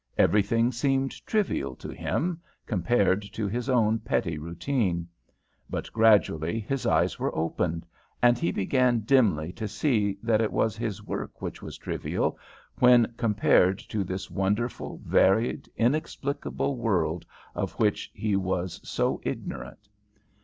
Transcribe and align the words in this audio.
Everything 0.17 0.71
seemed 0.71 1.11
trivial 1.27 1.75
to 1.75 1.89
him 1.91 2.41
compared 2.65 3.21
to 3.21 3.47
his 3.47 3.69
own 3.69 3.99
petty 3.99 4.39
routine. 4.39 5.07
But 5.69 5.93
gradually 5.93 6.59
his 6.59 6.87
eyes 6.87 7.19
were 7.19 7.35
opened, 7.35 7.85
and 8.19 8.35
he 8.35 8.51
began 8.51 9.01
dimly 9.01 9.51
to 9.53 9.67
see 9.67 10.17
that 10.23 10.41
it 10.41 10.51
was 10.51 10.75
his 10.75 11.03
work 11.03 11.39
which 11.39 11.61
was 11.61 11.77
trivial 11.77 12.39
when 12.79 13.13
compared 13.15 13.77
to 13.89 14.03
this 14.03 14.27
wonderful, 14.27 14.99
varied, 15.05 15.69
inexplicable 15.75 16.77
world 16.77 17.23
of 17.53 17.73
which 17.73 18.09
he 18.11 18.35
was 18.35 18.81
so 18.83 19.21
ignorant. 19.23 19.87